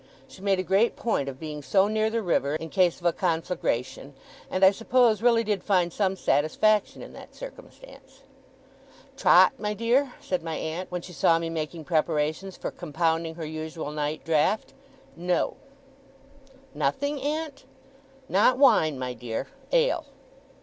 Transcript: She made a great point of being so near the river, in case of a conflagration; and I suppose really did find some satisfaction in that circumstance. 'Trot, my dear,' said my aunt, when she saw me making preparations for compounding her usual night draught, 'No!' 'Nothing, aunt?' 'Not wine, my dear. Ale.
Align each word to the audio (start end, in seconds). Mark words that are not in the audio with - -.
She 0.27 0.41
made 0.41 0.57
a 0.57 0.63
great 0.63 0.95
point 0.95 1.29
of 1.29 1.39
being 1.39 1.61
so 1.61 1.87
near 1.87 2.09
the 2.09 2.23
river, 2.23 2.55
in 2.55 2.69
case 2.69 2.99
of 2.99 3.05
a 3.05 3.13
conflagration; 3.13 4.15
and 4.49 4.65
I 4.65 4.71
suppose 4.71 5.21
really 5.21 5.43
did 5.43 5.63
find 5.63 5.93
some 5.93 6.15
satisfaction 6.15 7.03
in 7.03 7.13
that 7.13 7.35
circumstance. 7.35 8.21
'Trot, 9.15 9.51
my 9.59 9.75
dear,' 9.75 10.13
said 10.19 10.41
my 10.41 10.55
aunt, 10.55 10.89
when 10.91 11.03
she 11.03 11.13
saw 11.13 11.37
me 11.37 11.51
making 11.51 11.83
preparations 11.85 12.57
for 12.57 12.71
compounding 12.71 13.35
her 13.35 13.45
usual 13.45 13.91
night 13.91 14.25
draught, 14.25 14.73
'No!' 15.15 15.57
'Nothing, 16.73 17.21
aunt?' 17.21 17.65
'Not 18.27 18.57
wine, 18.57 18.97
my 18.97 19.13
dear. 19.13 19.49
Ale. 19.71 20.07